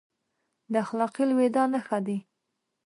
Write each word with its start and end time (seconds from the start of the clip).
د 0.71 0.73
اخلاقي 0.83 1.23
لوېدا 1.29 1.63
نښه 1.73 1.99
دی. 2.05 2.17